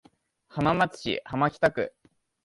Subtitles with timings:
[0.47, 1.93] 浜松市浜北区